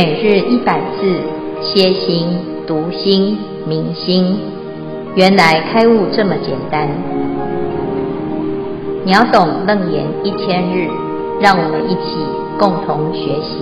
[0.00, 1.20] 每日一百字，
[1.60, 2.28] 歇心、
[2.68, 4.38] 读心、明心，
[5.16, 6.88] 原来开悟这么简单。
[9.04, 10.86] 秒懂楞严一千日，
[11.40, 12.14] 让我们一起
[12.60, 13.58] 共同学习。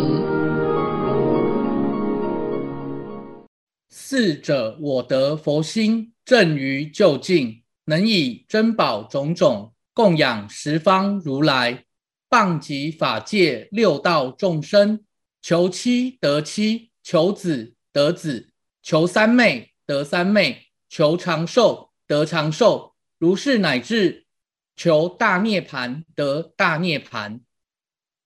[3.88, 11.84] 四者我得佛心，正于究竟，能以珍宝种种供养十方如来，
[12.28, 15.00] 棒及法界六道众生。
[15.46, 18.50] 求妻得妻，求子得子，
[18.82, 24.26] 求三昧得三昧，求长寿得长寿，如是乃至
[24.74, 27.42] 求大涅槃得大涅槃。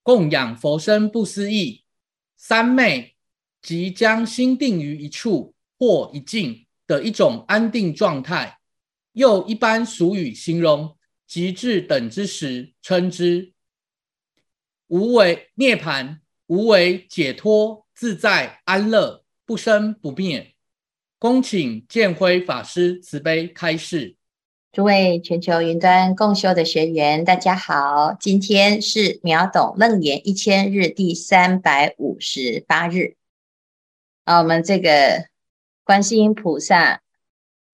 [0.02, 1.84] 供养佛身不思议，
[2.38, 3.16] 三昧
[3.60, 8.60] 即将心定于一处或一境的一种安定状态。
[9.12, 13.52] 又一般俗语形容，极致等之时，称之
[14.86, 16.20] 无为涅槃。
[16.50, 20.52] 无为解脱自在安乐不生不灭，
[21.16, 24.16] 恭请建辉法师慈悲开示。
[24.72, 33.14] 诸位全球云端共修的学员，大家好，今天是秒懂楞严一千日第三百五十八日。
[34.24, 35.26] 啊，我们这个
[35.84, 37.00] 观世音菩萨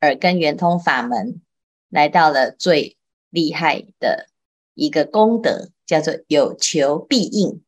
[0.03, 1.41] 耳根圆通法门
[1.89, 2.99] 来到了最
[3.31, 4.27] 厉害的
[4.75, 7.63] 一个功德，叫做有求必应。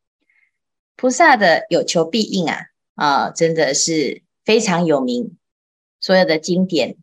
[1.01, 2.59] 菩萨的有求必应啊
[2.97, 5.39] 啊，真的是非常有名。
[6.01, 6.97] 所有的经典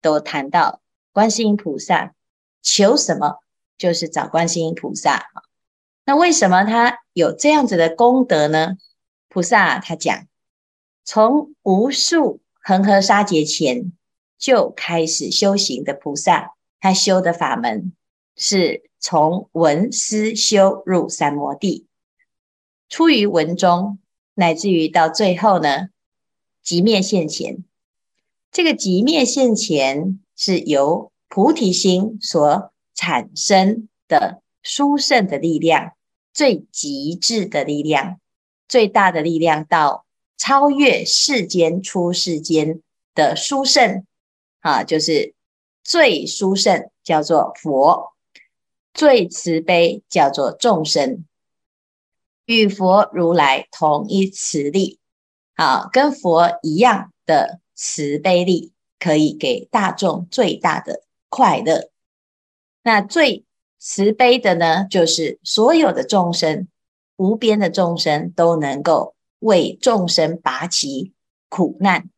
[0.00, 0.80] 都谈到
[1.12, 2.14] 观世音菩萨
[2.62, 3.40] 求什么，
[3.76, 5.26] 就是找观世音菩萨。
[6.06, 8.78] 那为什么他有这样子的功德呢？
[9.28, 10.26] 菩萨他讲，
[11.04, 13.92] 从无数恒河沙劫前
[14.38, 17.92] 就开始修行的菩萨，他修的法门
[18.36, 21.86] 是从闻思修入三摩地。
[22.88, 23.98] 出于文中，
[24.34, 25.88] 乃至于到最后呢，
[26.64, 27.64] 寂灭现前。
[28.52, 35.94] 这个寂灭现前是由菩提心所产生的殊胜的力量，
[36.32, 38.20] 最极致的力量，
[38.68, 40.04] 最大的力量，到
[40.36, 42.80] 超越世间出世间
[43.14, 44.06] 的殊胜
[44.60, 45.34] 啊，就是
[45.82, 48.12] 最殊胜叫做佛，
[48.92, 51.24] 最慈悲叫做众生。
[52.46, 54.98] 与佛如来同一慈力，
[55.56, 61.90] 好，跟佛一样的慈悲力，可以给大众最大的快乐。
[62.82, 63.44] 那最
[63.78, 66.68] 慈悲的呢，就是所有的众生，
[67.16, 71.14] 无边的众生都能够为众生拔其
[71.48, 72.10] 苦难。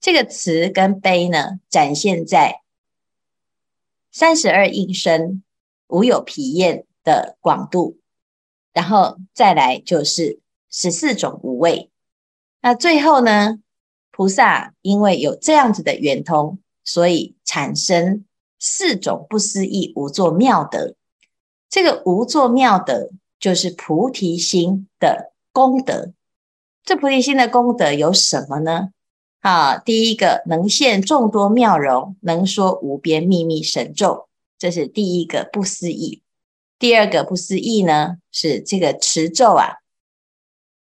[0.00, 2.62] 这个慈跟悲呢，展现在
[4.10, 5.44] 三十二应身、
[5.86, 7.99] 无有疲厌的广度。
[8.72, 10.38] 然后再来就是
[10.70, 11.90] 十四种无畏，
[12.62, 13.58] 那最后呢，
[14.12, 18.24] 菩萨因为有这样子的圆通，所以产生
[18.58, 20.94] 四种不思议无作妙德。
[21.68, 26.12] 这个无作妙德就是菩提心的功德。
[26.84, 28.90] 这菩提心的功德有什么呢？
[29.40, 36.22] 啊，第一个能现众多妙容，能说无边秘密神咒，这是第一个不思议。
[36.80, 39.76] 第二个不思议呢，是这个持咒啊，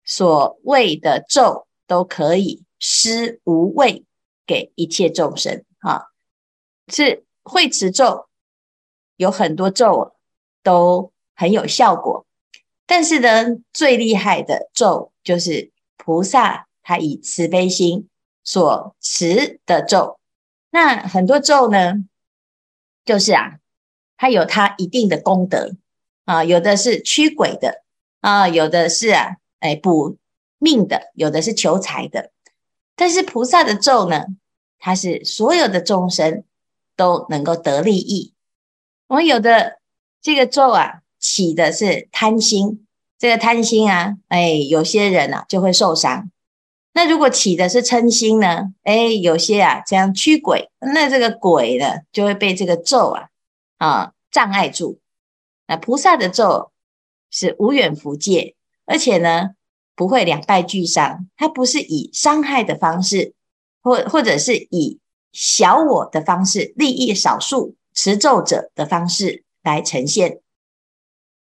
[0.04, 4.04] 所谓的咒都可以施无畏
[4.46, 6.08] 给一切众生啊，
[6.90, 8.28] 是会持咒，
[9.16, 10.14] 有很多咒
[10.62, 12.26] 都很有效果，
[12.86, 18.10] 但是呢，最厉害的咒就是菩萨他以慈悲心
[18.44, 20.20] 所持的咒，
[20.72, 21.94] 那很多咒呢，
[23.06, 23.60] 就是啊。
[24.18, 25.76] 它有它一定的功德
[26.26, 27.84] 啊，有的是驱鬼的
[28.20, 30.18] 啊，有的是啊，哎补
[30.58, 32.32] 命的，有的是求财的。
[32.96, 34.26] 但是菩萨的咒呢，
[34.80, 36.44] 它是所有的众生
[36.96, 38.34] 都能够得利益。
[39.08, 39.80] 我们有的
[40.22, 42.86] 这个咒啊，起的是贪心，
[43.20, 46.30] 这个贪心啊，哎，有些人啊就会受伤。
[46.94, 53.30] 那如果起的是嗔心呢，哎，有些啊这样驱鬼，那这个鬼呢就会被这个咒啊。
[53.78, 55.00] 啊，障碍住。
[55.68, 56.72] 那菩萨的咒
[57.30, 59.52] 是无远弗届，而且呢
[59.96, 61.28] 不会两败俱伤。
[61.36, 63.34] 它不是以伤害的方式，
[63.82, 65.00] 或或者是以
[65.32, 70.42] 小我的方式，利益少数持咒者的方式来呈现。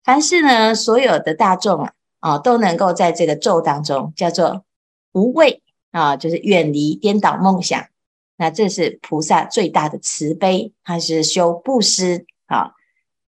[0.04, 4.64] 凡是呢，所有的大众啊，啊都能够在这个咒当中叫做
[5.12, 7.86] 无畏啊，就是远离颠倒梦想。
[8.42, 12.72] 那这是菩萨最大的慈悲，他是修布施啊。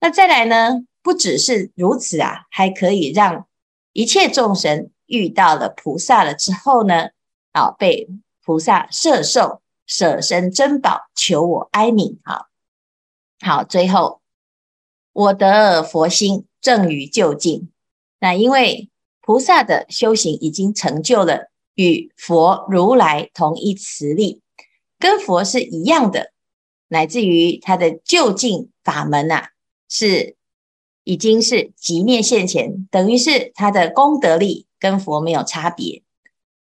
[0.00, 3.46] 那再来呢，不只是如此啊，还可以让
[3.94, 7.08] 一切众生遇到了菩萨了之后呢，
[7.52, 8.06] 啊，被
[8.44, 12.18] 菩萨摄受，舍身珍宝，求我哀悯。
[12.22, 12.48] 好，
[13.40, 14.20] 好，最后
[15.14, 17.70] 我得佛心，正于究竟。
[18.20, 18.90] 那因为
[19.22, 24.42] 菩萨的修行已经成就了，与佛如来同一慈力，
[24.98, 26.32] 跟佛是一样的，
[26.88, 29.50] 乃至于他的就近法门啊，
[29.88, 30.36] 是
[31.04, 36.02] 已经是极灭现前，等于是他的功德力跟佛没有差别，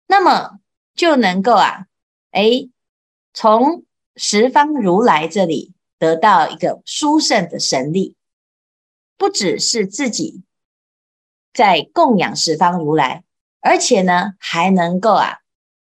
[0.08, 0.60] 那么
[0.96, 1.88] 就能够啊，
[2.32, 2.70] 诶，
[3.34, 3.84] 从
[4.16, 8.16] 十方如来这里得到一个殊胜的神力，
[9.18, 10.44] 不只是自己
[11.54, 13.24] 在供养十方如来，
[13.60, 15.40] 而且呢，还能够啊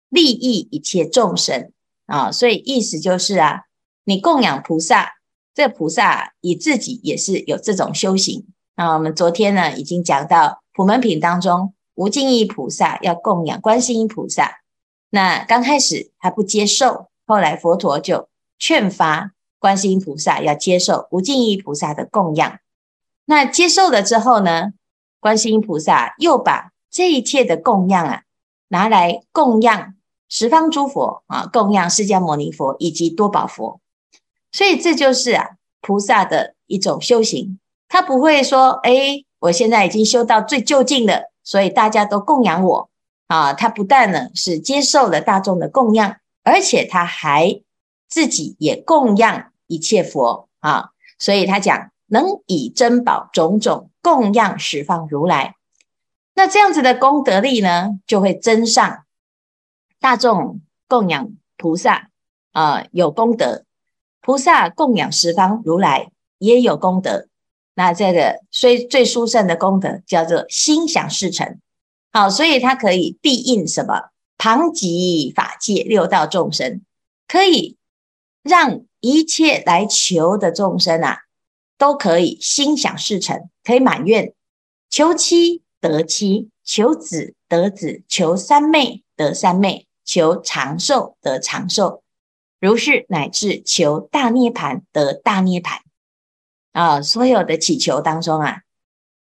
[0.10, 1.72] 利益一切众生
[2.12, 3.62] 啊，所以意思就是啊，
[4.04, 5.14] 你供养菩萨。
[5.54, 8.48] 这菩萨以自己也是有这种修行。
[8.78, 14.62] 那我们昨天呢，已经讲到普门品当中，无尽意菩萨要供养观世音菩萨。
[15.10, 22.60] 那刚开始还不接受，后来佛陀就劝发观世音菩萨要接受无尽意菩萨的供养。
[23.26, 24.72] 那接受了之后呢，
[25.20, 28.22] 观世音菩萨又把这一切的供养啊，
[28.70, 29.96] 拿来供养
[30.34, 33.82] 十方诸佛啊，供养释迦牟尼佛以及多宝佛。
[34.54, 35.46] 所以这就是啊，
[35.82, 37.60] 菩萨的一种修行。
[37.90, 42.90] 他不会说，哎，我现在已经修到最究竟了，所以大家都供养我
[43.28, 43.52] 啊。
[43.52, 47.62] 他不但呢是接受了大众的供养，而且他还
[48.08, 50.92] 自己也供养一切佛啊。
[51.20, 55.56] 所以他讲，能以珍宝种种供养十方如来。
[56.36, 59.04] 那这样子的功德力呢，就会增上。
[60.02, 62.10] 大众供养菩萨
[62.52, 63.66] 啊，有功德。
[64.20, 67.28] 菩萨供养十方如来也有功德，
[67.76, 71.60] 那这个最最殊胜的功德叫做心想事成。
[72.12, 74.10] 好，所以它可以庇应什么？
[74.40, 76.82] 旁及法界六道众生，
[77.28, 77.78] 可以
[78.42, 81.20] 让一切来求的众生啊，
[81.78, 84.34] 都可以心想事成，可以满愿，
[84.90, 92.04] 求妻得妻，求子得子，求三妹得三妹，求长寿得长寿。
[92.60, 95.80] 如是乃至求大涅槃得大涅槃
[96.74, 97.02] 啊！
[97.02, 98.64] 所有的祈求当中啊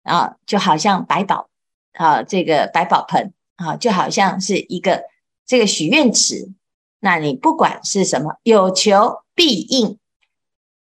[0.03, 1.49] 啊，就好像百宝
[1.91, 5.03] 啊，这个百宝盆啊，就好像是一个
[5.45, 6.53] 这个许愿池。
[7.01, 9.99] 那你不管是什么，有求必应。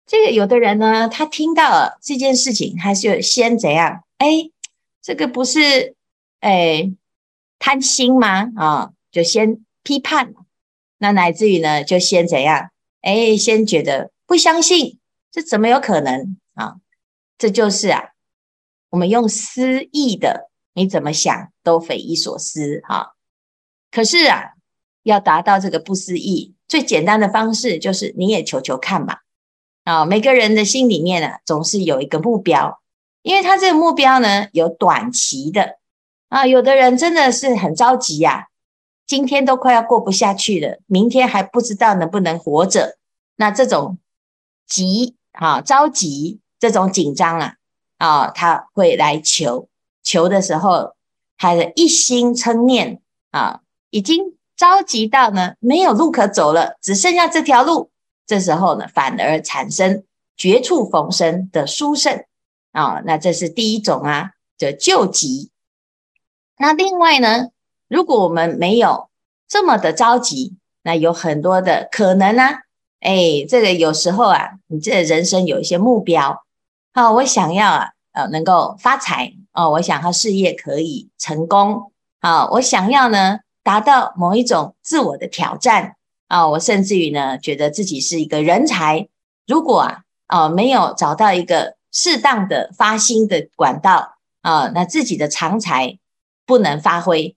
[0.06, 4.06] 这个有的人呢，他听到了这件事情，他就先怎样？
[4.20, 4.50] 哎，
[5.02, 5.96] 这个不是
[6.40, 6.90] 哎
[7.60, 8.52] 贪心吗？
[8.56, 10.34] 啊，就先批判。
[10.98, 12.70] 那乃至于呢，就先怎样？
[13.02, 15.00] 哎，先觉得不相信，
[15.32, 16.76] 这怎么有可能啊？
[17.38, 18.10] 这就是啊，
[18.90, 23.08] 我们用思意的，你怎么想都匪夷所思哈、啊。
[23.90, 24.52] 可是啊，
[25.02, 29.18] 要达到这个不思议，最简单的方式就是你也求求看嘛。
[29.84, 32.80] 啊，每个人的心里面呢，总是有一个目标，
[33.24, 35.80] 因为他这个目标呢，有短期的
[36.30, 38.50] 啊，有的人真的是很着急呀、
[39.12, 42.98] 今天都快要过不下去了，明天还不知道能不能活着。
[43.36, 43.98] 那这种
[44.66, 47.56] 急啊、着急、这种紧张啊，
[47.98, 49.68] 啊，他会来求，
[50.02, 50.96] 求的时候，
[51.38, 53.60] 他的一心称念啊，
[53.90, 57.92] 已经着急到呢没有路可走了，只剩下这条路。
[58.26, 60.06] 这时候呢，反而产生
[60.38, 62.24] 绝处逢生的殊胜
[62.72, 63.02] 啊。
[63.04, 65.52] 那这是第一种啊，的救急。
[66.58, 67.50] 那另外呢？
[67.92, 69.10] 如果我们没有
[69.50, 72.62] 这么的着急，那有很多的可能啊。
[73.02, 76.46] 哎，这个有时候啊，你这人生有一些目标，
[76.94, 85.98] 好，我想要啊，呃，能够发财哦，我想要事业可以成功，好，我想要呢，达到某一种自我的挑战
[86.30, 89.10] 啊，我甚至于呢，觉得自己是一个人才。
[89.46, 96.00] 如果啊，啊，没有找到一个适当的发心的管道啊，那自己的长才
[96.46, 97.36] 不能发挥。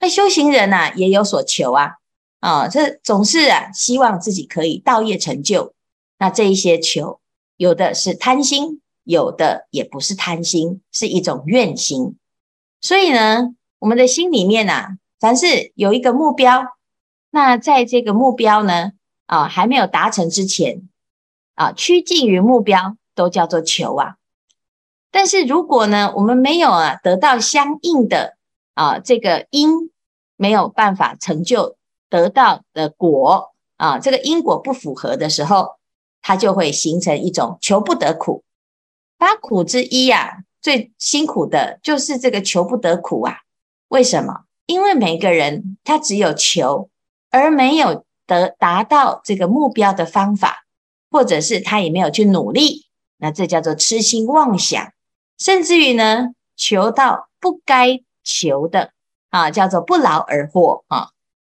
[0.00, 1.96] 那修行人呐，也有所求啊，
[2.38, 5.74] 啊，这总是啊，希望自己可以道业成就。
[6.18, 7.20] 那这一些求，
[7.56, 12.16] 有的是贪心，有的也不是贪心，是一种愿心。
[12.80, 16.62] 所以呢，我们的心里面呐，凡是有一个目标，
[17.30, 18.92] 那在这个目标呢，
[19.26, 20.88] 啊，还没有达成之前，
[21.56, 24.14] 啊，趋近于目标都叫做求啊。
[25.10, 28.37] 但是如果呢，我们没有啊，得到相应的。
[28.78, 29.90] 啊，这个因
[30.36, 31.76] 没有办法成就
[32.08, 35.78] 得到的果啊，这个因果不符合的时候，
[36.22, 38.44] 它就会形成一种求不得苦。
[39.16, 43.38] 八苦之一呀，最辛苦的就是这个求不得苦啊。
[43.88, 44.44] 为什么？
[44.66, 46.88] 因为每个人他只有求，
[47.30, 50.66] 而没有得达到这个目标的方法，
[51.10, 54.92] 或者是他也没有去努力，那这叫做痴心妄想，
[55.36, 58.92] 甚至于呢，求到不该求的
[59.30, 61.08] 啊，叫做不劳而获啊。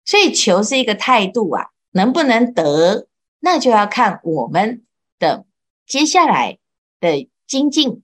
[0.06, 3.08] 所以求是一个态度啊，能不能得，
[3.42, 4.84] 那就要看我们
[5.20, 5.46] 的
[5.86, 6.58] 接下来
[7.02, 8.02] 的精进，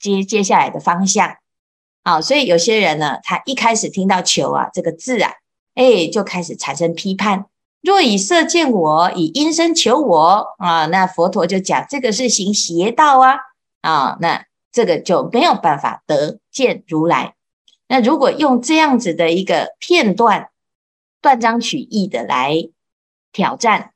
[0.00, 1.36] 接接下来的方向。
[2.02, 5.32] 啊，所以有些人呢，他一开始听到“求”啊这个字啊，
[5.74, 7.46] 哎，就开始产生批判。
[7.80, 13.36] 若以色见我，以音声求我啊，那佛陀就讲这个是行邪道啊
[13.82, 17.34] 啊，那这个就没有办法得见如来。
[17.88, 20.50] 那如果用这样子的一个片段，
[21.20, 22.68] 断章取义的来
[23.32, 23.92] 挑战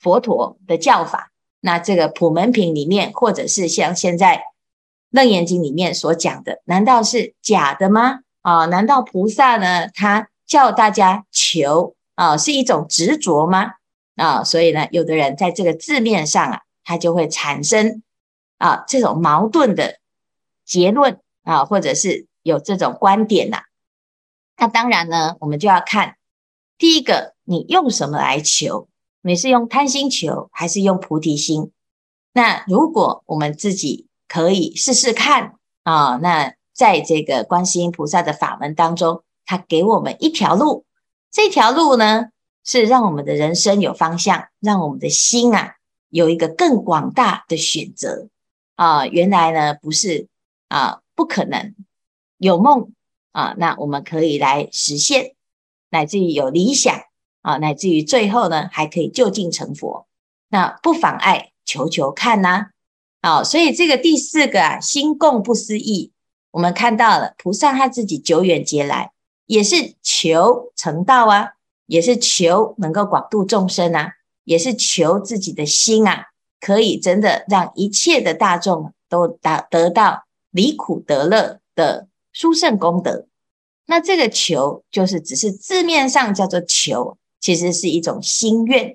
[0.00, 4.44] 佛陀的教法，那这个普门品里面，或者是像现在。
[5.16, 8.22] 《楞严经》里面所讲的，难道是假的吗？
[8.42, 9.86] 啊，难道菩萨呢？
[9.94, 13.74] 他叫大家求啊，是一种执着吗？
[14.16, 18.02] 啊，所以呢，有的人在这个字面上啊，他就会产生
[18.58, 20.00] 啊这种矛盾的
[20.64, 23.64] 结论啊，或者是有这种观点呐。
[24.56, 26.16] 那当然呢，我们就要看
[26.78, 28.88] 第一个，你用什么来求？
[29.22, 31.72] 你是用贪心求，还是用菩提心？
[32.32, 36.16] 那如果我们自己可以试试看啊！
[36.22, 40.84] 那在这个观世音菩萨的法门当中，他给我们一条路，
[41.30, 42.26] 这条路呢
[42.64, 45.76] 是让我们的人生有方向，让我们的心啊
[46.10, 48.28] 有一个更广大的选择
[48.76, 49.06] 啊！
[49.06, 50.28] 原来呢不是
[50.68, 51.74] 啊，不可能
[52.38, 52.92] 有梦
[53.32, 55.34] 啊，那我们可以来实现，
[55.90, 56.94] 乃至于有理想
[57.42, 60.06] 啊，乃至于最后呢还可以就近成佛，
[60.48, 62.70] 那不妨碍求求看呐、啊。
[63.22, 66.12] 好，所以这个第四个啊，心共不思议，
[66.50, 69.12] 我们看到了菩萨他自己久远劫来，
[69.46, 71.52] 也是求成道啊，
[71.86, 74.12] 也是求能够广度众生啊，
[74.44, 76.26] 也是求自己的心啊，
[76.60, 83.26] 可以真的让一切的大众都达得到离苦得乐的殊胜功德。
[83.86, 88.94] 那这个求就是只是字面上叫做求，其实是一种心愿。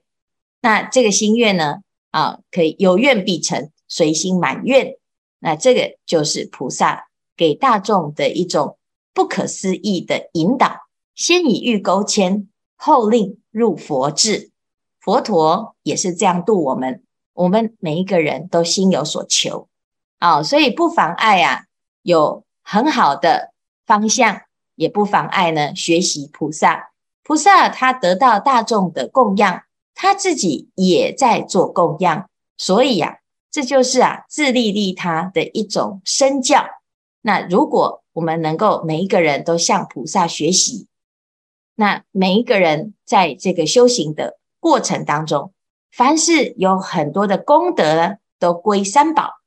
[0.62, 1.77] 那这个心愿呢，
[2.12, 3.72] 啊，可以有愿必成。
[3.91, 4.98] 随心满愿，
[5.39, 8.77] 那这个就是菩萨给大众的一种
[9.15, 10.81] 不可思议的引导。
[11.15, 14.51] 先以欲钩牵，后令入佛智。
[15.00, 17.01] 佛陀也是这样度我们，
[17.34, 19.67] 我们每一个人都心有所求
[20.19, 21.63] 啊，所以不妨碍啊，
[22.03, 23.52] 有很好的
[23.88, 24.42] 方向，
[24.76, 26.92] 也不妨碍呢学习菩萨。
[27.24, 29.64] 菩萨他得到大众的供养，
[29.96, 36.64] 他自己也在做供养，所以呀、这就是啊，自利利他的一种身教。
[37.22, 40.86] 那如果我们能够每一个人都向菩萨学习，
[41.74, 45.54] 那每一个人在这个修行的过程当中，
[45.92, 49.40] 凡是有很多的功德都归三宝。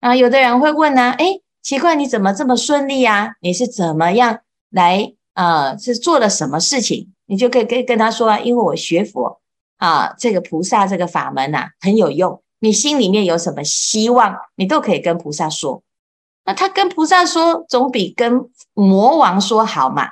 [0.00, 3.34] 啊，有的人会问呢、啊，诶，奇怪，你怎么这么顺利啊？
[3.40, 4.40] 你是怎么样
[4.70, 7.12] 来呃，是做了什么事情？
[7.26, 9.40] 你就可以跟跟他说啊，因为我学佛
[9.78, 12.42] 啊，这个菩萨这个法门呐、啊，很有用。
[12.58, 15.82] 你心里面有什么希望，你都可以跟菩萨说。
[16.44, 20.10] 那他跟菩萨说，总比跟魔王说好嘛。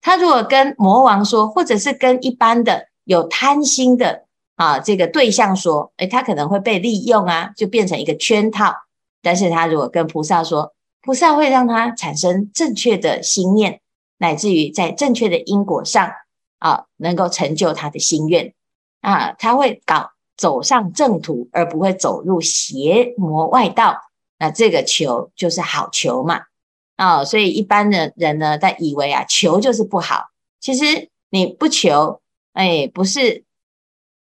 [0.00, 4.24] 他如果跟魔王说，或者是跟一般的有贪心的
[4.54, 8.74] 啊这个对象说，诶，他可能会被利用啊，就变成一个圈套。
[9.22, 10.72] 但是他如果跟菩萨说，
[11.06, 13.80] 菩萨会让他产生正确的心念，
[14.18, 16.12] 乃至于在正确的因果上
[16.58, 18.52] 啊，能够成就他的心愿
[19.00, 20.10] 啊，他会搞。
[20.38, 24.02] 走上正途，而不会走入邪魔外道，
[24.38, 26.42] 那这个求就是好求嘛。
[26.96, 30.26] 啊、所以一般的人呢，他以为啊，求就是不好。
[30.60, 32.20] 其实你不求，
[32.52, 33.44] 哎，不是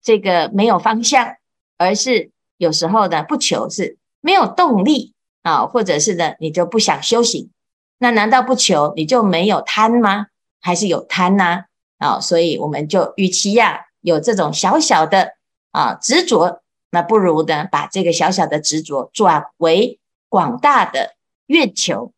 [0.03, 1.37] 这个没有方向，
[1.79, 7.51] 而是有时候呢，不求是没有动力啊、或者是呢，你就不想修行。
[7.99, 10.27] 那难道不求你就没有贪吗？
[10.61, 11.65] 还是有贪呐、
[11.99, 12.21] 啊？
[12.21, 15.35] 所以我们就与其呀、有这种小小的。
[15.73, 21.15] 啊，执着，那不如呢，把这个小小的执着转为广大的
[21.47, 22.13] 愿求。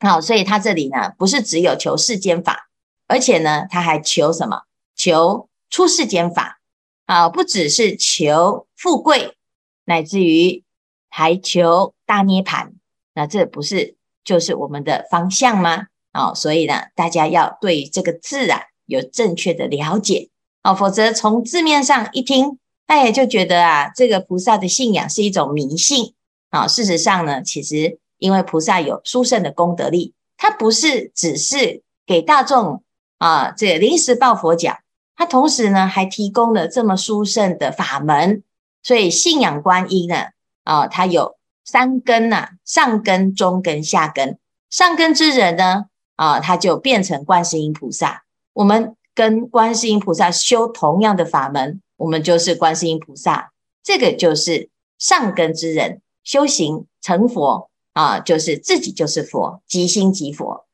[0.00, 2.68] 好，所以他这里呢，不是只有求世间法，
[3.06, 4.64] 而且呢，他还求什么？
[4.94, 6.60] 求出世间法。
[7.06, 9.38] 啊，不只是求富贵，
[9.86, 10.62] 乃至于
[11.16, 12.72] 还求大涅槃。
[13.14, 15.86] 那这不是就是我们的方向吗？
[16.12, 20.28] 哦，所以呢，大家要对这个字啊有正确的了解。
[20.62, 22.58] 哦，否则从字面上一听。
[22.86, 26.12] 哎，就觉得啊，这个菩萨的信仰是一种迷信
[26.50, 26.68] 啊。
[26.68, 32.84] 事实上呢，其实因为菩萨有殊胜的功德力，他不是只是给大众
[33.16, 34.80] 啊这临时抱佛脚，
[35.16, 38.42] 他同时呢还提供了这么殊胜的法门，
[38.82, 40.26] 所以信仰观音呢
[40.66, 44.38] 啊，他有三根呐、上根、中根、下根。
[44.68, 45.84] 上根之人呢
[46.16, 48.24] 啊，他就变成观世音菩萨。
[48.52, 53.52] 我们跟观世音菩萨修同样的法门，我们就是观世音菩萨。
[53.82, 54.68] 这个就是
[54.98, 60.66] 上根之人修行成佛啊，就是自己就是佛，即心即佛。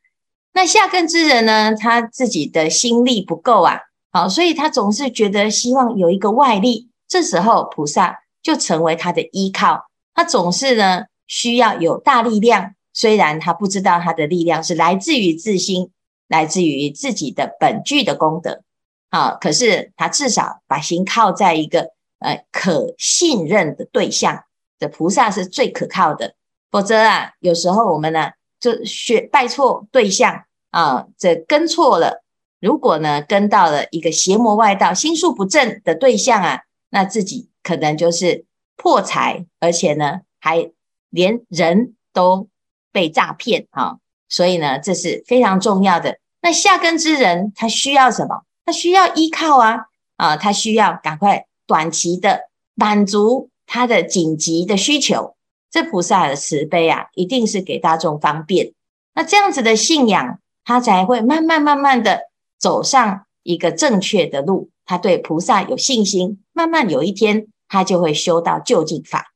[0.54, 3.80] 那下根之人呢，他自己的心力不够啊，
[4.10, 9.86] 好，所以他总是觉得希望有一个外力，这时候菩萨就成为他的依靠。
[10.14, 15.90] 他总是呢需要有大力量，虽然他不知道他的力量是来自于自心。
[16.28, 18.62] 来自于自己的本具的功德，
[19.10, 24.44] 啊，可是他至少把心靠在一个呃可信任的对象，
[24.78, 26.34] 这菩萨是最可靠的。
[26.70, 32.24] 否则啊，有时候我们呢就学拜错对象啊，这跟错了。
[32.60, 38.44] 如果呢跟到了一个邪魔外道、心术不正的对象啊，那自己可能就是
[38.76, 40.70] 破财，而且呢还
[41.10, 42.48] 连人都
[42.90, 43.98] 被诈骗啊。
[44.28, 46.18] 所以呢，这是非常重要的。
[46.40, 48.42] 那下根之人，他需要什么？
[48.64, 55.36] 他需要依靠啊啊，他需要赶快短期的满足他的紧急的需求。
[55.70, 58.72] 这菩萨的慈悲啊，一定是给大众方便。
[59.14, 62.22] 那这样子的信仰，他才会慢慢慢慢的
[62.58, 64.70] 走上一个正确的路。
[64.84, 69.32] 他对菩萨有信心，慢慢有一天，他就会修到究竟法。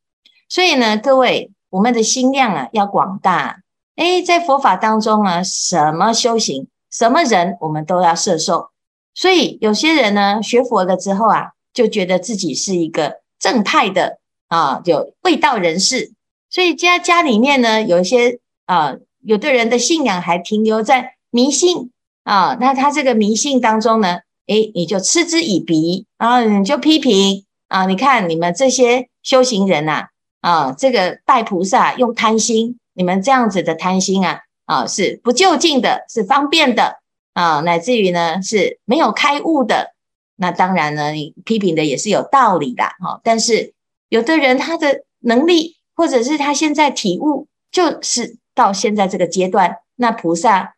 [0.47, 3.61] 所以呢，各位，我们的心量啊，要广大。
[3.97, 8.69] 诶，在佛法当中啊，什么修行，什么人，我们都要摄受。
[9.15, 16.13] 所以有些人呢，学佛了之后啊，就觉得自己是一个正派的啊，有卫道人士。
[16.51, 18.95] 所以家家里面呢，有一些啊，
[19.25, 21.91] 有的人的信仰还停留在迷信
[22.25, 22.59] 啊。
[22.61, 27.87] 那他这个迷信当中呢，诶，你就嗤之以鼻啊，你就批评啊。
[27.87, 30.09] 你看你们这些修行人呐，
[30.41, 32.79] 啊，这个拜菩萨用贪心。
[32.99, 36.97] 你们这样子的贪心啊，啊，是不究竟的，是方便的
[37.35, 39.93] 啊，乃至于呢是没有开悟的。
[40.37, 43.21] 那当然呢，你批评的也是有道理的哈。
[43.23, 43.75] 但是
[44.09, 50.75] 有的人他的能力，或者是他现在体悟，就是到现在这个阶段，那菩萨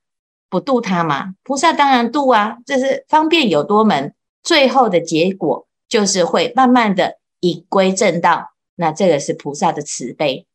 [0.50, 1.34] 不度他吗？
[1.44, 8.52] 菩萨当然度啊，这是方便有多门，最后的结果就是会慢慢的引归正道。
[8.76, 10.46] 那这个是菩萨的慈悲。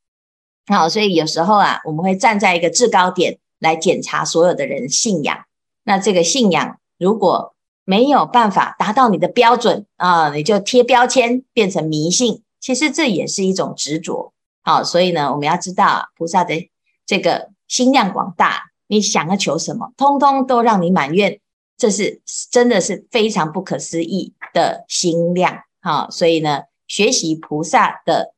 [0.68, 5.46] 好，所以有时候啊，我们会站在一个制高点来检查所有的人信仰。
[5.84, 12.42] 那这个信仰如果没有办法达到你的标准啊，你就贴标签变成迷信。
[12.62, 14.32] 其实这也是一种执着。
[14.62, 16.70] 好，所以呢，我们要知道菩萨的
[17.06, 21.42] 这个心量广大，你想要求什么，通通都让你满愿，
[21.78, 25.64] 这是真的是非常不可思议的心量。
[25.82, 28.34] 好，所以呢，学习菩萨的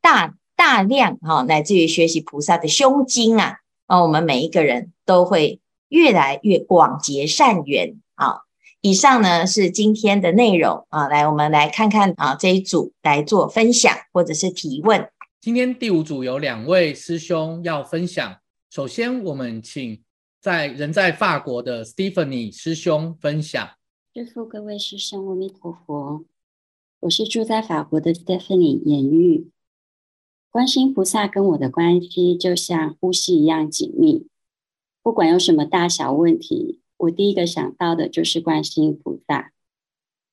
[0.00, 0.34] 大。
[0.56, 8.40] 大量哈，乃至于学习菩萨的胸襟啊，啊，我们每一个人都会越来越广结善缘啊。
[8.82, 15.08] 以上呢是今天的内容啊，来，我们来看看啊这一组来做分享或者是提问。
[15.40, 18.36] 今天第五组有两位师兄要分享，
[18.68, 20.02] 首先我们请
[20.40, 23.70] 在人在法国的 Stephanie 师兄分享。
[24.14, 26.24] 师父，各位师兄，阿弥陀佛，
[27.00, 29.50] 我是住在法国的 Stephanie 颜玉。
[30.48, 34.28] 观世音菩萨跟我的关系就像呼吸一样紧密，
[35.02, 39.52] 不管有什么大小问题，我第一个想到的就是观世音菩萨。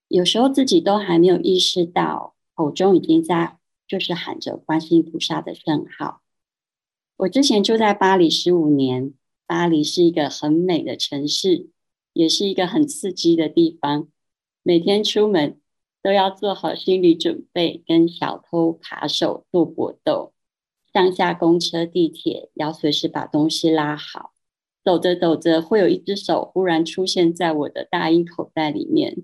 [0.08, 6.22] 有时候自己都还没有意识到，口中已经在就是喊着观世音菩萨的圣号。
[7.18, 9.14] 我之前住在巴黎十五年，
[9.48, 11.70] 巴黎是一个很美的城市，
[12.14, 14.08] 也是一个很刺激的地方，
[14.62, 15.60] 每天出门。
[16.04, 20.32] 都要做好心理准备，跟小偷扒手做搏斗。
[20.94, 24.32] 上下公车、地铁要随时把东西拉好。
[24.86, 29.18] 走着走着，会有一只手忽然出现在我的大衣口袋里面。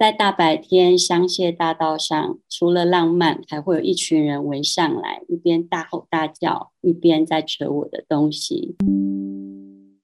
[0.00, 8.76] 在大白天，香榭大道上，除了浪漫，还会有一群人围上来，一边大吼大叫，一边在扯我的东西。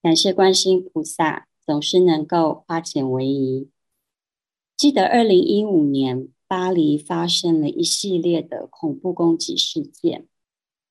[0.02, 3.70] 感谢观世音菩萨，总是能够化险为夷。
[4.76, 10.26] 记得二零一五年巴黎发生了一系列的恐怖攻击事件，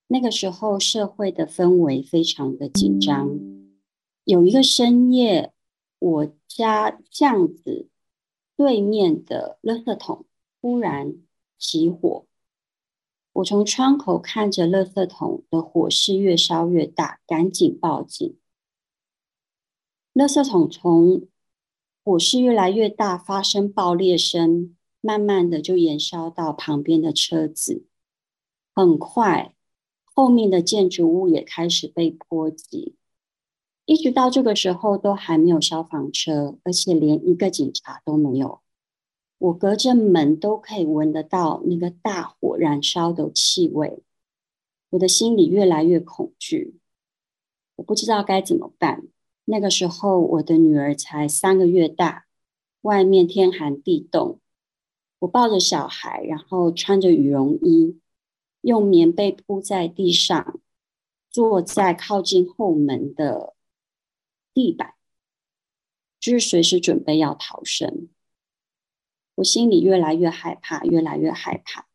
[0.08, 3.38] 那个时候社会的氛围非常的紧张。
[4.24, 5.52] 有一个深夜，
[6.00, 7.90] 我家巷子
[8.58, 10.26] 对面的垃圾桶
[10.62, 11.16] 突然
[11.58, 12.26] 起火，
[13.34, 18.38] 我从窗口看着垃圾桶的火势越烧越大，赶紧报警。
[20.14, 21.28] 垃圾桶从
[22.04, 27.86] 火势越来越大，发生爆裂声，慢慢的就延烧到旁边的车子。
[28.74, 29.54] 很快，
[30.04, 32.96] 后面的建筑物也开始被波及。
[33.86, 38.62] 一直到这个时候，都还没有消防车，而且连一个警察都没有。
[39.38, 44.02] 我隔着门都可以闻得到那个大火燃烧的气味，
[44.92, 46.80] 我的心里越来越恐惧。
[47.76, 49.04] 我不知道该怎么办。
[49.44, 52.26] 那个时候，我的女儿才三个月大，
[52.82, 54.40] 外面天寒地冻。
[55.20, 58.00] 我抱着小孩，然后穿着羽绒衣，
[58.62, 60.60] 用棉被铺在地上，
[61.30, 63.55] 坐在靠近后门的
[64.56, 64.96] 地板，
[66.18, 68.08] 就是随时准备要逃生。
[69.36, 71.90] 我心里越来越害怕，越来越害怕。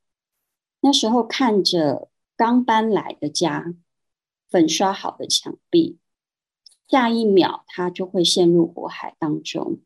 [0.81, 3.75] 那时候看着刚搬来的家，
[4.51, 5.99] 粉刷好的墙壁，
[6.87, 9.81] 下一秒它就会陷入火海当中。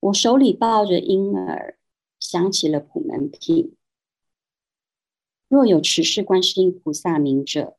[0.00, 1.78] 我手里抱着婴儿，
[2.18, 3.76] 想起了普门品：
[5.46, 7.76] 若有持世观世音菩萨名者，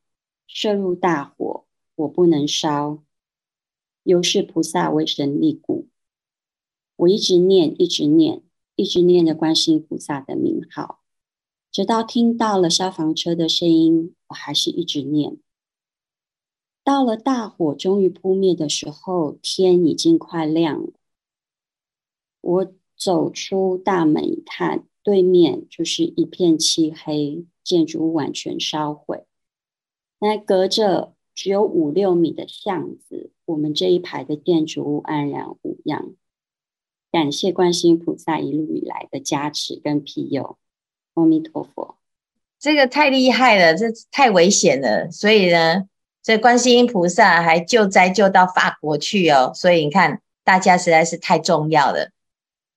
[0.48, 3.04] 涉入大火，火不能烧。
[4.06, 5.88] 由是菩萨为神力故，
[6.96, 8.44] 我一直念，一直念，
[8.76, 11.02] 一直念着观世音菩萨的名号，
[11.72, 15.39] 直到听到了消防车的声音，我还是一直念。
[16.84, 20.94] 到了大火终于扑灭的时候，天已经快亮了。
[22.41, 29.26] 我走出大门一看，对面就是一片漆黑，建筑物完全烧毁。
[30.20, 33.32] 那隔着只有五六米的巷子。
[33.45, 36.13] 我们这一排的建筑物安然无恙，
[37.12, 40.58] 感谢观世音菩萨一路以来的加持跟庇佑。
[41.13, 41.95] 阿弥陀佛，
[42.60, 45.84] 这个太厉害了，这太危险了，所以呢，
[46.21, 49.51] 这观世音菩萨还救灾救到法国去哦。
[49.55, 52.10] 所以你看，大家实在是太重要了。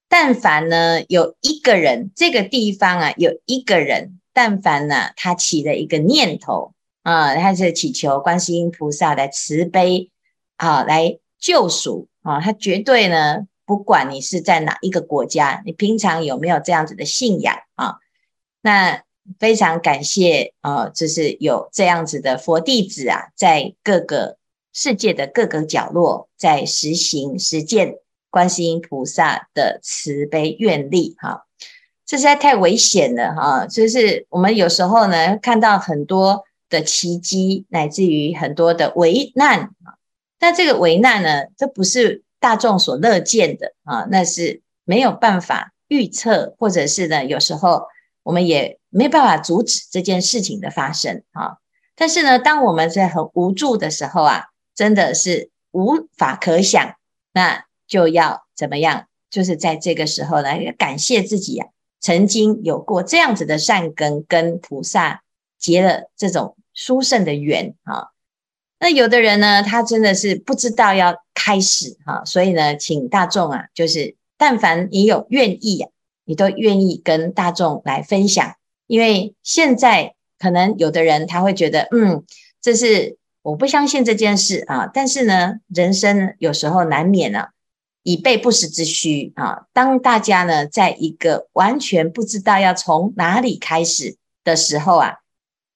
[0.09, 10.11] 但凡呢有一个人，这个地方啊有一个人，但凡呢、啊、他起了一个念头啊，他是祈求观世音菩萨来慈悲。
[10.59, 12.41] 啊，来救赎啊！
[12.41, 17.97] 他绝对呢，不管你是在哪一个国家，你平常有没有这样子的信仰啊？
[18.61, 19.03] 那
[19.39, 24.37] 非常感谢啊，就是有这样子的佛弟子啊，在各个
[24.73, 27.95] 世界的各个角落，在实行实践
[28.31, 31.41] 观世音菩萨的慈悲愿力哈、啊。
[32.05, 33.67] 这实在太危险了哈、啊！
[33.67, 39.71] 就是我们有时候呢，看到很多的奇迹，乃至于很多的危难。
[40.39, 47.83] 但这个危难呢，这不是大众所乐见的啊，那是没有办法预测，或者是呢，有时候
[48.23, 51.59] 我们也没办法阻止这件事情的发生啊。
[51.97, 56.95] 但是呢，当我们在很无助的时候啊，真的是无法可想，
[57.33, 59.07] 那就要怎么样？
[59.31, 60.49] 就是在这个时候呢，
[60.79, 61.69] 感谢自己啊，
[62.01, 65.23] 曾经有过这样子的善根，跟菩萨
[65.59, 68.09] 结了这种殊胜的缘啊。
[68.81, 75.91] 那有的人呢，他真的是不知道要开始哈，所以呢，请大众啊，就是但凡你有愿意啊，
[76.25, 78.55] 你都愿意跟大众来分享，
[78.87, 82.23] 因为现在可能有的人他会觉得，嗯，
[82.61, 87.51] 这是我不相信这件事啊，但是呢，人生有时候难免啊，
[88.05, 89.67] 以备不时之需啊。
[89.73, 95.17] 当大家呢，在一个完全不知道要从哪里开始的时候啊，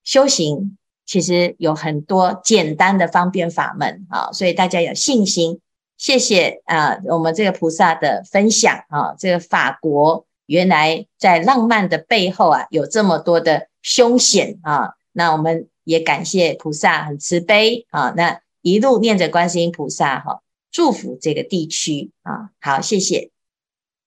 [0.05, 0.79] 修行。
[1.05, 5.61] 其实有很多简单的方便法门啊，所以大家有信心。
[5.99, 14.95] 谢谢啊，我们这个菩萨的分享啊，这个法国原来在浪漫的背后啊，有这么多的凶险啊。
[15.12, 22.51] 那我们也感谢菩萨很慈悲啊，那一路念着观世音菩萨哈，祝福这个地区啊。
[22.61, 23.31] 好，谢谢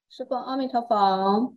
[0.09, 1.53] 师父，阿弥陀佛，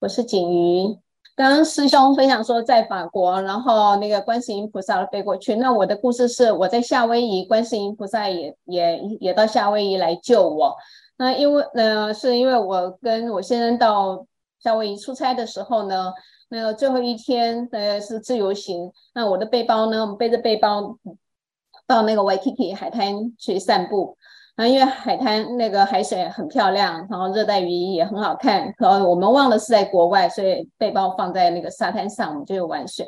[0.00, 0.98] 我是锦瑜。
[1.38, 5.54] 刚刚师兄分享说，在法国，然后那个观世音菩萨飞过去。
[5.54, 10.74] 那我的故事是，我在夏威夷，观世音菩萨也也也到夏威夷来救我。
[11.16, 14.26] 那因为呃，是因为我跟我先生到
[14.58, 16.12] 夏威夷出差的时候呢，
[16.48, 18.90] 那个最后一天呃是自由行。
[19.14, 20.98] 那我的背包呢，我们背着背包
[21.86, 24.16] 到那个 Waikiki 海滩去散步。
[24.58, 28.74] 啊，因为海滩那个海水很漂亮，然后热带雨衣也很好看。
[28.76, 33.06] 然后我们忘了是在国外，所以背包放在那个沙滩上，我们就有玩水。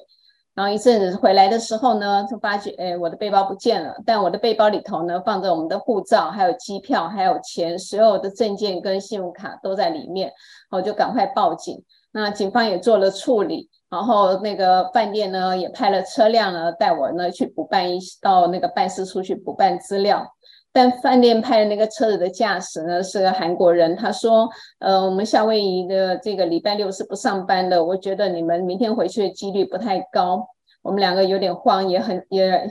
[0.54, 3.92] 然后一阵子回来的时候呢，就发觉，哎，我的背包不见了。
[4.06, 10.32] 但我的背包里头呢，放着我们的护照、还有机票、还有钱，所有的证件跟信用卡都在里面。
[10.70, 11.82] 我就赶快报警。
[12.12, 20.24] 那警方也做了处理，然后那个饭店呢也派了车辆呢带我呢去补办一到那个办事处去补办资料。
[20.72, 30.46] 但饭店派的那个车子的驾驶呢是个韩国人，他说：“呃，我们夏威夷的这个礼拜六是不上班的，我觉得你们明天回去的几率不太高。”
[30.82, 32.70] 我们两个有点慌，也很也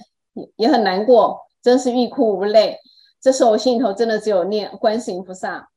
[0.55, 2.75] 也很难过，真是欲哭无泪。
[3.21, 5.69] 这时候我心里头真的只有念观世音菩萨。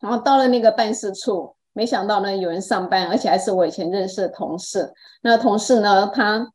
[0.00, 4.92] 然后到了那个办事处，没想到呢有人上班，而且还是我以前认识的同事。
[5.22, 6.52] 那同事呢，他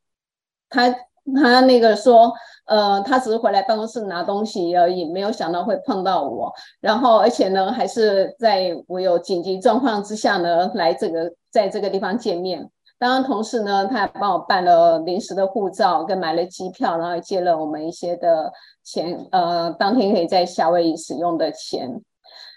[0.69, 0.93] 他
[1.36, 2.32] 他那个说。
[2.70, 6.52] 呃，他只是回来办公室拿东西而已，没有想到会碰到我。
[6.82, 12.70] 然后，而且呢，还是在我有紧急状况之下呢，来这个在这个地方见面。
[13.00, 18.52] 当然，同事呢，他还帮我办了临时的护照，跟买了机票，然后借了我们一些的
[18.84, 22.02] 钱，呃，当天可以在夏威夷使用的钱。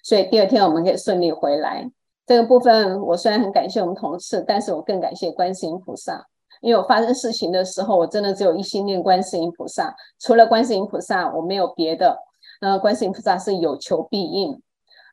[0.02, 1.88] 所以第二天我们可以顺利回来。
[2.26, 6.26] 这个部分我虽然很感谢我们同事，但是我更感谢观世音菩萨。
[6.60, 12.18] 因为我发生事情的时候，我真的只有一心念观世音菩萨，除了观世音菩萨，我没有别的。
[12.60, 14.62] 那观世音菩萨是有求必应。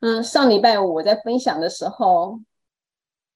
[0.02, 2.38] 嗯，上礼拜五我在分享的时候，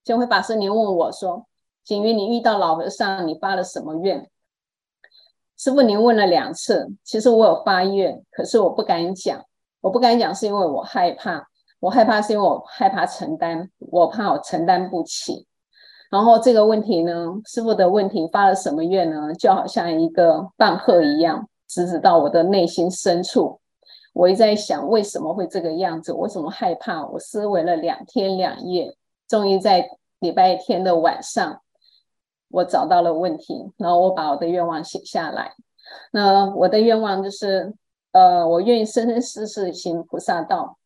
[0.05, 1.47] 就会法师您问我说
[1.83, 4.29] ：“景瑜，你遇到老和尚，你发了什么愿？”
[5.57, 9.45] 师傅您问了两次，其实我有发愿，可是我不敢讲。
[9.81, 11.49] 我不敢讲是因为我害怕，
[11.81, 15.47] 我害怕是因为我害怕承担，我怕我承担不起。
[16.13, 19.33] 然后这个问题呢，师父的问题发了什么愿呢？
[19.33, 23.59] 就好像一个棒喝一样，直指到我的内心深处。
[24.13, 26.13] 我一直在想，为什么会这个样子？
[26.13, 27.03] 我怎么害怕？
[27.07, 28.95] 我思维了两天两夜，
[29.27, 31.63] 终于在礼拜天的晚上，
[32.51, 33.73] 我找到了问题。
[33.79, 35.55] 然后我把我的愿望写下来。
[36.11, 37.73] 那我的愿望就是，
[38.13, 40.77] 呃，我愿意生生世世行菩萨道。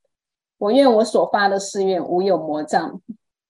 [0.59, 3.01] 我愿我所发的誓愿无有魔障。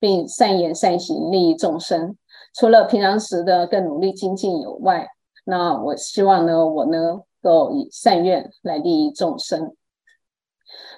[0.06, 2.16] 并善言善行利益众生，
[2.54, 5.08] 除了平常时的更努力精进以外，
[5.44, 9.74] 那我希望呢，我能够以善愿来利益众生。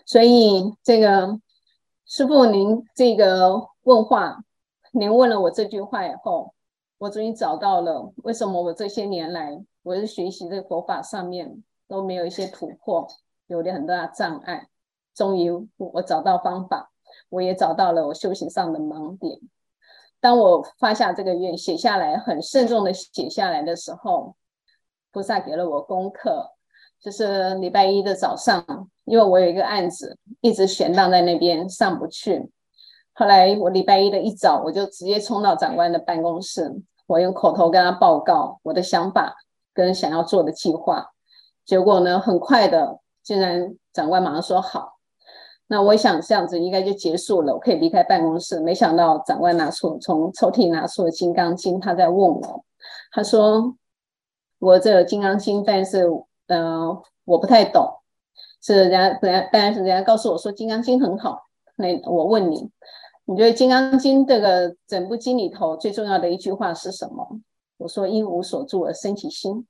[0.05, 1.41] 所以这个
[2.05, 4.45] 师父您这个问话，
[4.93, 6.53] 您问了我这句话以后，
[6.99, 13.09] 我终于找到了为什么我这些年来我是学习这个佛法上面都没有一些突破，
[13.47, 14.69] 有点很大的障碍，
[15.15, 16.91] 终于我找到方法。
[17.29, 19.39] 我也找到了我修行上的盲点。
[20.21, 24.35] 当我发下这个愿，写下来，很慎重的写下来的时候，
[25.13, 26.51] 菩萨给了我功课，
[27.01, 28.65] 就是礼拜一的早上，
[29.05, 32.51] 因为我有一个案子一直悬荡在那边上不去。
[33.13, 36.75] 后来我礼拜一的一早，我就直接冲到长官的办公室，
[37.07, 39.37] 我用口头跟他报告我的想法
[39.73, 41.13] 跟想要做的计划。
[41.65, 44.98] 结果呢，很快的，竟然长官马上说好。
[45.69, 48.59] 那我想这样子应该就结束了，我可以离开办公室。
[48.59, 52.65] 没想到长官拿出从抽屉拿出了《金刚经》，他在问我，
[53.13, 53.77] 他说
[54.59, 56.07] 我这《金刚经》，但是
[56.47, 57.87] 嗯、我不太懂。
[58.61, 61.45] 是人家人家，当然是人家告诉我说《金刚经》很好。
[61.77, 62.69] 那我问你，
[63.27, 67.41] 你觉得《金刚经》这个整部经里头最重要的一句话是什么？
[67.77, 69.67] 我说因无所住而生其心。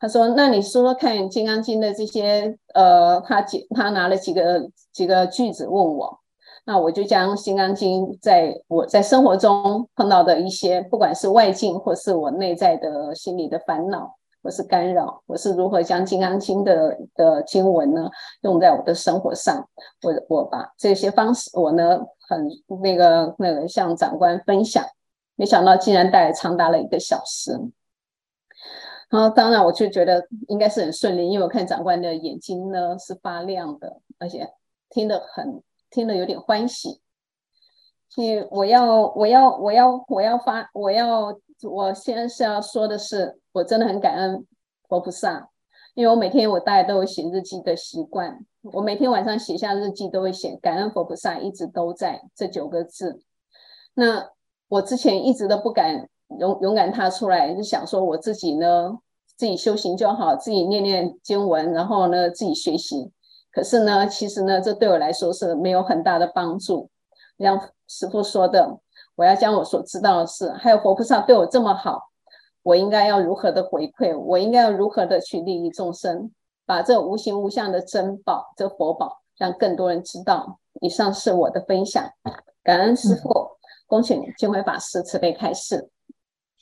[0.00, 6.18] 他说：“那你说说看，《金刚经》的这些，呃，他几他拿了几个几个句子问我，
[6.64, 18.08] 那我就将《金刚经》在我在生活中碰到的一些，不管是外境或是我内在的心理的烦恼或是干扰，我是如何将《金刚经》的的经文呢
[18.40, 19.68] 用在我的生活上？
[20.02, 22.48] 我我把这些方式，我呢很
[22.82, 24.82] 那个那个向长官分享，
[25.36, 27.52] 没想到竟然带长达了一个小时。”
[29.10, 34.48] 然后，当然，我就觉得应该是很顺利，因为我看长官的眼睛呢是发亮的，而且
[34.88, 37.00] 听得很，听得有点欢喜。
[38.08, 41.36] 所以我要，我要，我要，我要发，我要，
[41.68, 44.46] 我先是要说的是，我真的很感恩
[44.88, 45.50] 佛菩萨，
[45.94, 53.20] 因为我每天我大概都有写日记的习惯，我每天晚上写下日记都会写感恩佛菩萨一直都在这九个字。
[53.94, 54.30] 那
[54.68, 56.08] 我之前一直都不敢。
[56.38, 58.98] 勇勇敢踏出来，就想说我自己呢，
[59.36, 63.10] 自己修行就好，自己念念经文，然后呢，自己学习。
[63.52, 66.88] 可是呢，其实呢，这对我来说是没有很大的帮助。
[67.38, 68.78] 像师父说的，
[69.16, 72.10] 我要将我所知道的事，还有佛菩萨对我这么好，
[72.62, 74.16] 我应该要如何的回馈？
[74.16, 76.30] 我应该要如何的去利益众生，
[76.64, 80.58] 把这无形无相的珍宝，这佛宝，让更多人知道。
[80.80, 82.04] 以上是我的分享，
[82.62, 83.48] 感恩师父，嗯、
[83.88, 85.90] 恭请金辉法师慈悲开示。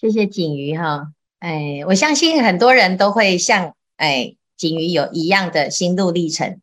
[0.00, 1.08] 谢谢景瑜哈，
[1.40, 6.60] 哎，我相信很多人都会像哎景瑜有一样的心路历程，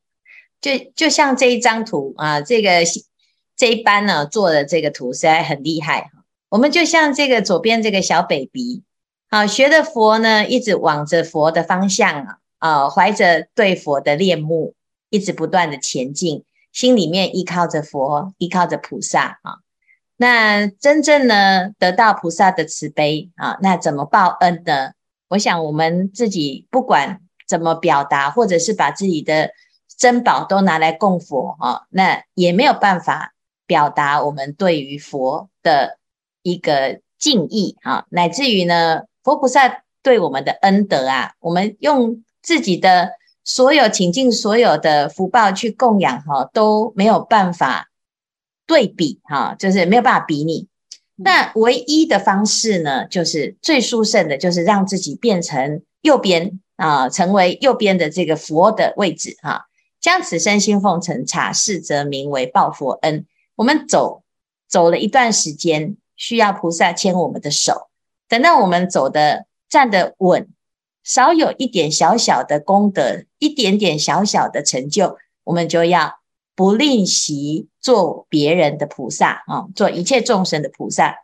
[0.61, 2.69] 就就像这一张图啊，这个
[3.57, 6.11] 这一班呢做的这个图实在很厉害。
[6.47, 8.83] 我们就像这个左边这个小 baby，
[9.27, 14.75] 啊，学的佛呢一直往着佛的方向啊啊，怀着对佛的恋慕，
[15.09, 19.57] 一直不断的前进，心里面依靠着佛，依靠着菩萨啊。
[20.17, 24.91] 那真正呢，得到菩萨的慈悲啊，那怎么报恩呢？
[25.28, 29.51] 我想我们自己不管怎么表达，或者是把自己的
[29.97, 33.34] 珍宝都拿来供佛啊，那也没有办法
[33.65, 35.97] 表达我们对于佛的
[36.43, 43.12] 一个敬意啊，乃至于呢，佛菩萨对我们的恩德啊，我们用自己的
[43.43, 47.89] 所有倾尽所有的福报去供养哈，都没有办法。
[48.67, 50.67] 对比哈，就是没有办法比拟。
[51.17, 59.65] 那唯一的方式呢，就是最殊胜的，就是让自己变成右边啊，成为右边的这个佛的位置哈。
[60.01, 63.25] 将此身心奉承查视，则名为报佛恩。
[63.56, 64.23] 我们走
[64.67, 67.89] 走了一段时间，需要菩萨牵我们的手。
[68.28, 70.49] 等到我们走的站得稳，
[71.04, 76.19] 少有一点小小的功德，一点点小小的成就，我们就要。
[76.55, 81.17] 不吝惜做别人的菩萨啊，做一切众生的菩萨。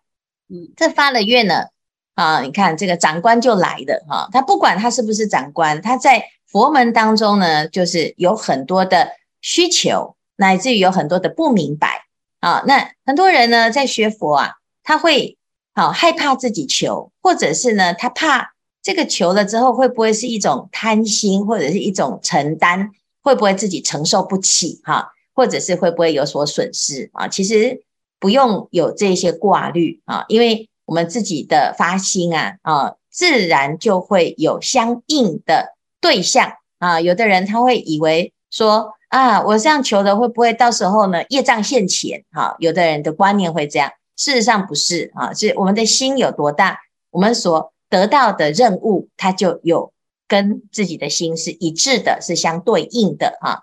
[0.50, 1.68] 嗯，这发了愿呢
[2.16, 4.28] 啊，你看这个长官就来了哈。
[4.32, 12.04] 他不管他是不是长官，他在佛门当中呢，就是有很多的需求，乃至于有很多的不明白
[12.42, 12.64] 啊。
[12.68, 15.38] 那很多人呢在学佛啊，他会
[15.74, 22.92] 好害怕自己求，或者是呢他怕这个求了之后会不会是一种贪心，或者是一种承担，
[23.22, 25.14] 会不会自己承受不起哈？
[25.34, 27.28] 或者是会不会有所损失啊？
[27.28, 27.84] 其实
[28.20, 37.02] 不用有这些挂虑啊，因为我们自己的发心啊啊，自然就会有相应的对象啊。
[37.02, 42.24] 有的人他会以为说啊，我这样求的会不会到时候呢业障现前？
[42.32, 46.78] 哈，有的人的观念会这样，事实上不是啊，是我们的心有多大，
[47.10, 49.94] 我们所得到的任务，它就有
[50.28, 53.62] 跟自己的心是一致的，是相对应的哈。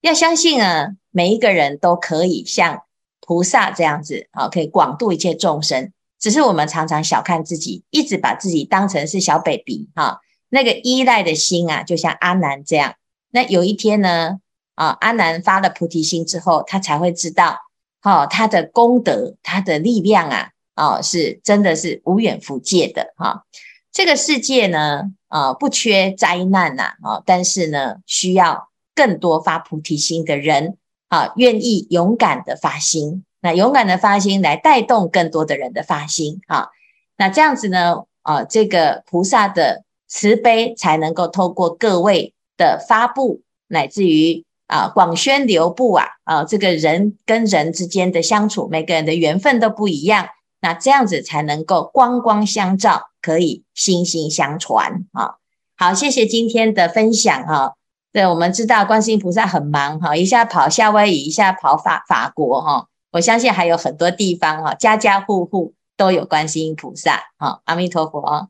[0.00, 0.92] 要相信啊。
[1.18, 2.82] 每一个人都可以像
[3.20, 5.92] 菩萨这样子啊，可以广度一切众生。
[6.20, 10.20] 只是我们常常小看自己，一直把自己当成是小 baby 哈。
[10.48, 12.94] 那个依赖的心啊，就像阿难这样。
[13.32, 14.38] 那有一天呢，
[14.76, 17.58] 啊，阿南发了菩提心之后，他才会知道，
[18.04, 23.42] 哦，他的功德，他的力量啊，啊，是真的是无远弗届的哈。
[23.90, 30.76] 这个世界呢，啊，不缺灾难呐，啊，但是呢，需要更多发菩提心的人。
[31.08, 36.68] 啊，愿意勇敢的发心，那勇敢的发心来带动更多的人的发心啊，
[37.16, 50.28] 那这样子呢，啊，这个菩萨的慈悲才能够透过各位的发布，乃至于啊广宣流布啊，啊，这个人跟人之间的相处，每个人的缘分都不一样，
[50.60, 55.36] 那这样子才能够光光相照，可以心心相传啊。
[55.74, 57.77] 好，谢谢今天的分享哈。
[58.12, 62.86] 对，我们知道观世音菩萨很忙哈，一下跑夏威夷，一下跑法法国哈。
[63.12, 67.60] 我相信还有很多地方哈，家家户户都有观世音菩萨哈。
[67.64, 68.48] 阿弥陀佛。